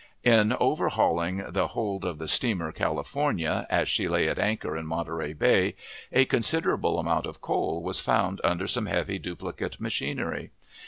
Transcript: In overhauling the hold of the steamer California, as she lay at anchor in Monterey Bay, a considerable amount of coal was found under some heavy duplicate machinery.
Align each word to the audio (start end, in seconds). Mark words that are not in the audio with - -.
In 0.23 0.53
overhauling 0.53 1.45
the 1.51 1.67
hold 1.67 2.05
of 2.05 2.17
the 2.17 2.27
steamer 2.27 2.71
California, 2.71 3.67
as 3.69 3.87
she 3.87 4.07
lay 4.07 4.27
at 4.27 4.39
anchor 4.39 4.75
in 4.75 4.87
Monterey 4.87 5.33
Bay, 5.33 5.75
a 6.11 6.25
considerable 6.25 6.97
amount 6.97 7.27
of 7.27 7.39
coal 7.39 7.83
was 7.83 7.99
found 7.99 8.41
under 8.43 8.65
some 8.65 8.87
heavy 8.87 9.19
duplicate 9.19 9.79
machinery. 9.79 10.49